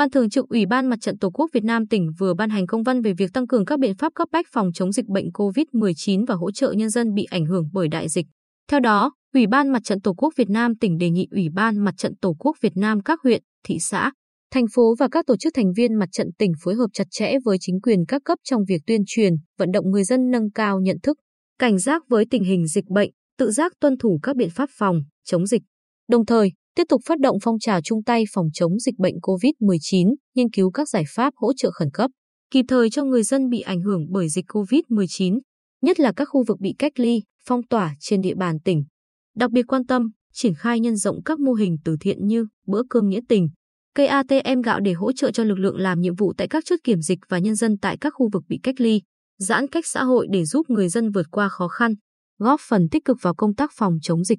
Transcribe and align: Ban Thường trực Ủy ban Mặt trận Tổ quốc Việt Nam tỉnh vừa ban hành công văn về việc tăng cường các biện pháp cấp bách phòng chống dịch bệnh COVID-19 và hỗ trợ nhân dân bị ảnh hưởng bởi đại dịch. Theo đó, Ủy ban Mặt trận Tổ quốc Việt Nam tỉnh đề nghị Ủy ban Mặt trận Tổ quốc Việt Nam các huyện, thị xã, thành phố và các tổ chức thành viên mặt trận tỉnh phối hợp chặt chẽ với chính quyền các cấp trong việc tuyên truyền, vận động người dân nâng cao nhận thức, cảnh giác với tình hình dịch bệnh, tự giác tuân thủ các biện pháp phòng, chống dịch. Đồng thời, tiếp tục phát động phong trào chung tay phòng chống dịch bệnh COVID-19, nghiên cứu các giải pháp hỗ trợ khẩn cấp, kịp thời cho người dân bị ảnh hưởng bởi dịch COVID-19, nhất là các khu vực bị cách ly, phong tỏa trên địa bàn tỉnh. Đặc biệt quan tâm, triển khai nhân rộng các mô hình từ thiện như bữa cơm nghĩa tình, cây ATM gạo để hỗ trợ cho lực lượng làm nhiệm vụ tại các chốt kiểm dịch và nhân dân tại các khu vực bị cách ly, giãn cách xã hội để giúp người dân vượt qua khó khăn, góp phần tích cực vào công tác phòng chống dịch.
Ban 0.00 0.10
Thường 0.10 0.30
trực 0.30 0.48
Ủy 0.48 0.66
ban 0.66 0.86
Mặt 0.86 0.98
trận 1.00 1.18
Tổ 1.18 1.30
quốc 1.30 1.50
Việt 1.52 1.64
Nam 1.64 1.86
tỉnh 1.86 2.10
vừa 2.18 2.34
ban 2.34 2.50
hành 2.50 2.66
công 2.66 2.82
văn 2.82 3.02
về 3.02 3.12
việc 3.12 3.32
tăng 3.32 3.46
cường 3.46 3.64
các 3.64 3.78
biện 3.78 3.96
pháp 3.96 4.12
cấp 4.14 4.28
bách 4.32 4.46
phòng 4.52 4.70
chống 4.74 4.92
dịch 4.92 5.06
bệnh 5.06 5.28
COVID-19 5.28 6.26
và 6.26 6.34
hỗ 6.34 6.50
trợ 6.50 6.72
nhân 6.72 6.90
dân 6.90 7.14
bị 7.14 7.24
ảnh 7.30 7.46
hưởng 7.46 7.68
bởi 7.72 7.88
đại 7.88 8.08
dịch. 8.08 8.26
Theo 8.70 8.80
đó, 8.80 9.12
Ủy 9.34 9.46
ban 9.46 9.68
Mặt 9.68 9.84
trận 9.84 10.00
Tổ 10.00 10.14
quốc 10.14 10.34
Việt 10.36 10.50
Nam 10.50 10.76
tỉnh 10.76 10.98
đề 10.98 11.10
nghị 11.10 11.26
Ủy 11.30 11.48
ban 11.54 11.78
Mặt 11.78 11.94
trận 11.96 12.16
Tổ 12.16 12.36
quốc 12.38 12.56
Việt 12.60 12.76
Nam 12.76 13.02
các 13.02 13.20
huyện, 13.24 13.42
thị 13.64 13.78
xã, 13.80 14.12
thành 14.52 14.64
phố 14.74 14.94
và 14.98 15.08
các 15.08 15.26
tổ 15.26 15.36
chức 15.36 15.54
thành 15.54 15.72
viên 15.76 15.94
mặt 15.94 16.08
trận 16.12 16.32
tỉnh 16.38 16.52
phối 16.64 16.74
hợp 16.74 16.88
chặt 16.92 17.06
chẽ 17.10 17.34
với 17.44 17.56
chính 17.60 17.80
quyền 17.80 18.04
các 18.08 18.22
cấp 18.24 18.38
trong 18.44 18.64
việc 18.68 18.82
tuyên 18.86 19.00
truyền, 19.06 19.32
vận 19.58 19.72
động 19.72 19.90
người 19.90 20.04
dân 20.04 20.30
nâng 20.30 20.50
cao 20.50 20.80
nhận 20.80 20.96
thức, 21.02 21.18
cảnh 21.58 21.78
giác 21.78 22.02
với 22.08 22.24
tình 22.30 22.44
hình 22.44 22.66
dịch 22.66 22.86
bệnh, 22.88 23.10
tự 23.38 23.50
giác 23.50 23.72
tuân 23.80 23.98
thủ 23.98 24.18
các 24.22 24.36
biện 24.36 24.50
pháp 24.50 24.70
phòng, 24.72 25.00
chống 25.24 25.46
dịch. 25.46 25.62
Đồng 26.08 26.26
thời, 26.26 26.52
tiếp 26.80 26.86
tục 26.88 27.00
phát 27.06 27.20
động 27.20 27.36
phong 27.42 27.58
trào 27.58 27.80
chung 27.80 28.02
tay 28.02 28.24
phòng 28.32 28.46
chống 28.54 28.78
dịch 28.78 28.98
bệnh 28.98 29.14
COVID-19, 29.22 30.14
nghiên 30.34 30.50
cứu 30.50 30.70
các 30.70 30.88
giải 30.88 31.04
pháp 31.08 31.32
hỗ 31.36 31.52
trợ 31.52 31.70
khẩn 31.70 31.88
cấp, 31.92 32.10
kịp 32.50 32.64
thời 32.68 32.90
cho 32.90 33.04
người 33.04 33.22
dân 33.22 33.48
bị 33.48 33.60
ảnh 33.60 33.80
hưởng 33.80 34.06
bởi 34.10 34.28
dịch 34.28 34.44
COVID-19, 34.48 35.38
nhất 35.82 36.00
là 36.00 36.12
các 36.16 36.24
khu 36.24 36.44
vực 36.48 36.60
bị 36.60 36.74
cách 36.78 36.92
ly, 36.96 37.22
phong 37.46 37.62
tỏa 37.62 37.94
trên 38.00 38.20
địa 38.20 38.34
bàn 38.34 38.60
tỉnh. 38.64 38.84
Đặc 39.36 39.50
biệt 39.50 39.62
quan 39.68 39.86
tâm, 39.86 40.10
triển 40.32 40.54
khai 40.54 40.80
nhân 40.80 40.96
rộng 40.96 41.22
các 41.24 41.38
mô 41.38 41.52
hình 41.52 41.76
từ 41.84 41.96
thiện 42.00 42.26
như 42.26 42.46
bữa 42.66 42.82
cơm 42.90 43.08
nghĩa 43.08 43.20
tình, 43.28 43.48
cây 43.94 44.06
ATM 44.06 44.60
gạo 44.64 44.80
để 44.80 44.92
hỗ 44.92 45.12
trợ 45.12 45.30
cho 45.30 45.44
lực 45.44 45.58
lượng 45.58 45.76
làm 45.76 46.00
nhiệm 46.00 46.14
vụ 46.14 46.32
tại 46.36 46.48
các 46.48 46.64
chốt 46.66 46.76
kiểm 46.84 47.00
dịch 47.00 47.18
và 47.28 47.38
nhân 47.38 47.54
dân 47.54 47.78
tại 47.78 47.96
các 48.00 48.12
khu 48.16 48.28
vực 48.32 48.42
bị 48.48 48.60
cách 48.62 48.80
ly, 48.80 49.02
giãn 49.38 49.68
cách 49.68 49.86
xã 49.86 50.04
hội 50.04 50.26
để 50.30 50.44
giúp 50.44 50.70
người 50.70 50.88
dân 50.88 51.10
vượt 51.10 51.26
qua 51.30 51.48
khó 51.48 51.68
khăn, 51.68 51.94
góp 52.38 52.60
phần 52.68 52.88
tích 52.88 53.04
cực 53.04 53.16
vào 53.22 53.34
công 53.34 53.54
tác 53.54 53.70
phòng 53.74 53.98
chống 54.02 54.24
dịch. 54.24 54.38